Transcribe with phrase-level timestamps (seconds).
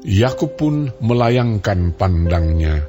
[0.00, 2.88] Yakub pun melayangkan pandangnya.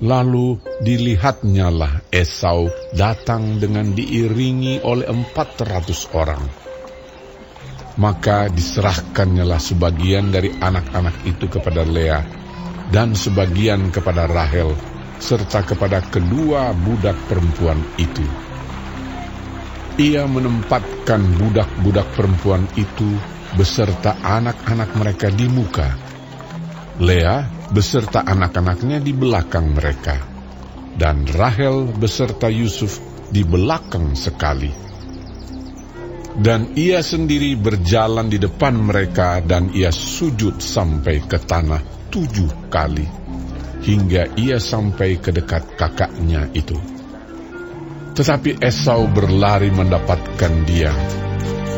[0.00, 6.40] Lalu dilihatnyalah Esau datang dengan diiringi oleh empat ratus orang.
[8.00, 12.24] Maka diserahkannyalah sebagian dari anak-anak itu kepada Lea,
[12.88, 14.72] dan sebagian kepada Rahel,
[15.20, 18.24] serta kepada kedua budak perempuan itu.
[20.00, 23.20] Ia menempatkan budak-budak perempuan itu
[23.52, 26.09] beserta anak-anak mereka di muka.
[27.00, 30.20] Lea beserta anak-anaknya di belakang mereka,
[31.00, 33.00] dan Rahel beserta Yusuf
[33.32, 34.68] di belakang sekali.
[36.36, 41.80] Dan ia sendiri berjalan di depan mereka, dan ia sujud sampai ke tanah
[42.12, 43.08] tujuh kali,
[43.80, 46.76] hingga ia sampai ke dekat kakaknya itu.
[48.12, 50.92] Tetapi Esau berlari mendapatkan dia,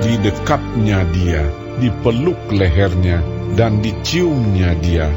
[0.03, 1.47] di dekapnya dia,
[1.78, 5.08] dipeluk lehernya, dan diciumnya dia,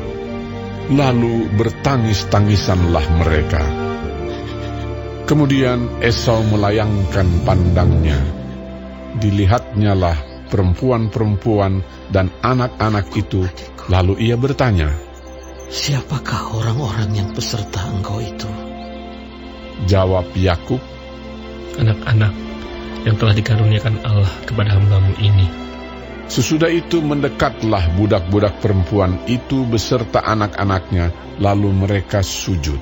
[0.86, 3.64] Lalu bertangis-tangisanlah mereka.
[5.26, 8.22] Kemudian Esau melayangkan pandangnya.
[9.18, 11.82] Dilihatnyalah perempuan-perempuan
[12.14, 13.50] dan anak-anak itu,
[13.90, 14.94] lalu ia bertanya,
[15.66, 18.50] Siapakah orang-orang yang peserta engkau itu?
[19.90, 20.78] Jawab Yakub,
[21.82, 22.34] Anak-anak
[23.10, 25.65] yang telah dikaruniakan Allah kepada hambamu ini.
[26.26, 32.82] Sesudah itu mendekatlah budak-budak perempuan itu beserta anak-anaknya, lalu mereka sujud.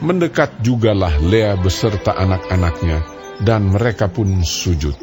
[0.00, 3.04] Mendekat jugalah Lea beserta anak-anaknya,
[3.44, 4.96] dan mereka pun sujud.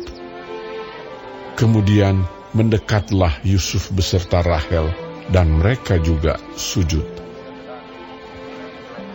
[1.54, 2.26] Kemudian
[2.58, 4.90] mendekatlah Yusuf beserta Rahel,
[5.30, 7.06] dan mereka juga sujud.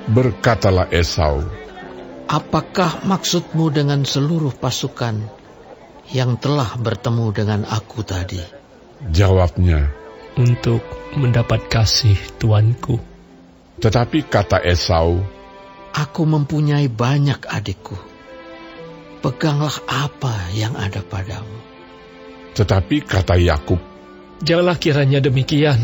[0.07, 1.43] Berkatalah Esau,
[2.27, 5.36] Apakah maksudmu dengan seluruh pasukan
[6.13, 8.43] yang telah bertemu dengan aku tadi?
[9.11, 9.91] Jawabnya,
[10.37, 10.85] untuk
[11.17, 13.01] mendapat kasih tuanku.
[13.81, 15.21] Tetapi kata Esau,
[15.97, 17.97] Aku mempunyai banyak adikku.
[19.25, 21.57] Peganglah apa yang ada padamu.
[22.53, 23.81] Tetapi kata Yakub,
[24.45, 25.81] Janganlah kiranya demikian.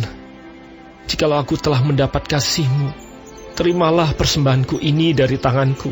[1.08, 2.92] Jikalau aku telah mendapat kasihmu,
[3.56, 5.88] terimalah persembahanku ini dari tanganku.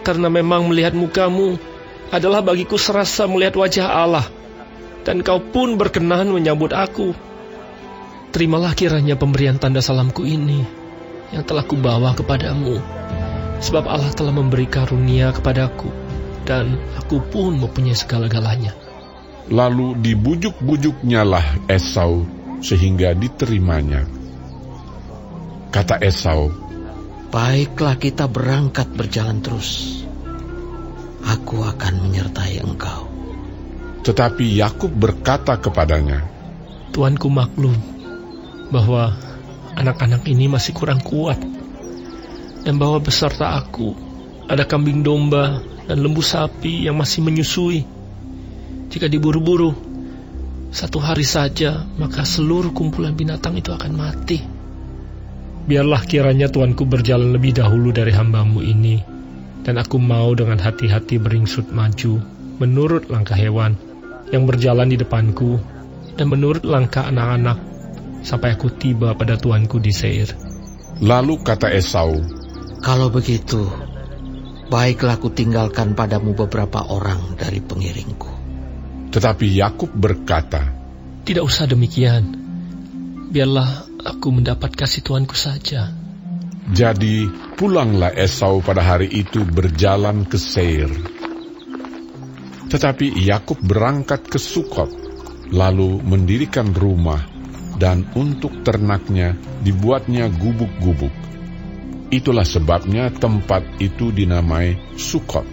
[0.00, 1.60] Karena memang melihat mukamu
[2.08, 4.26] adalah bagiku serasa melihat wajah Allah,
[5.04, 7.12] dan kau pun berkenan menyambut aku.
[8.32, 10.64] Terimalah kiranya pemberian tanda salamku ini
[11.32, 12.80] yang telah kubawa kepadamu,
[13.60, 15.88] sebab Allah telah memberi karunia kepadaku,
[16.48, 18.72] dan aku pun mempunyai segala-galanya.
[19.48, 22.28] Lalu dibujuk-bujuknya lah Esau
[22.60, 24.04] sehingga diterimanya.
[25.72, 26.52] Kata Esau,
[27.28, 30.00] Baiklah kita berangkat berjalan terus.
[31.24, 33.10] Aku akan menyertai engkau.
[34.06, 36.22] Tetapi Yakub berkata kepadanya,
[36.94, 37.74] Tuanku maklum
[38.72, 39.12] bahwa
[39.76, 41.38] anak-anak ini masih kurang kuat
[42.64, 43.94] dan bahwa beserta aku
[44.48, 47.84] ada kambing domba dan lembu sapi yang masih menyusui.
[48.88, 49.76] Jika diburu-buru,
[50.72, 54.40] satu hari saja maka seluruh kumpulan binatang itu akan mati.
[55.68, 59.04] Biarlah kiranya tuanku berjalan lebih dahulu dari hambamu ini,
[59.66, 62.22] dan aku mau dengan hati-hati beringsut maju
[62.58, 63.78] menurut langkah hewan
[64.34, 65.56] yang berjalan di depanku
[66.18, 67.58] dan menurut langkah anak-anak
[68.26, 70.34] sampai aku tiba pada tuanku di Seir.
[70.98, 72.18] Lalu kata Esau,
[72.82, 73.70] Kalau begitu,
[74.66, 78.30] baiklah aku tinggalkan padamu beberapa orang dari pengiringku.
[79.08, 80.68] tetapi Yakub berkata,
[81.24, 82.36] Tidak usah demikian.
[83.32, 85.97] Biarlah aku mendapat kasih tuanku saja.
[86.68, 87.24] Jadi
[87.56, 90.92] pulanglah Esau pada hari itu berjalan ke Seir.
[92.68, 94.92] Tetapi Yakub berangkat ke Sukot,
[95.48, 97.24] lalu mendirikan rumah,
[97.80, 99.32] dan untuk ternaknya
[99.64, 101.14] dibuatnya gubuk-gubuk.
[102.12, 105.48] Itulah sebabnya tempat itu dinamai Sukot.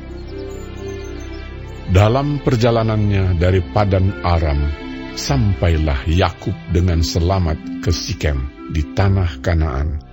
[1.95, 4.67] Dalam perjalanannya dari Padan Aram,
[5.15, 10.04] sampailah Yakub dengan selamat ke Sikem di tanah Kanaan.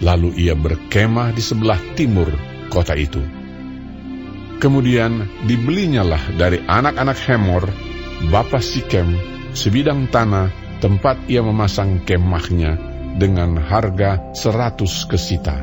[0.00, 2.32] Lalu ia berkemah di sebelah timur
[2.72, 3.20] kota itu.
[4.62, 7.66] Kemudian dibelinyalah dari anak-anak Hemor,
[8.30, 9.18] bapa Sikem,
[9.52, 10.48] sebidang tanah
[10.78, 12.78] tempat ia memasang kemahnya
[13.18, 15.60] dengan harga seratus kesita.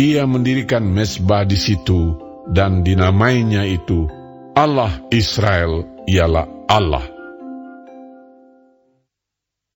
[0.00, 2.16] Ia mendirikan mesbah di situ
[2.48, 4.08] dan dinamainya itu
[4.56, 7.21] Allah Israel ialah Allah.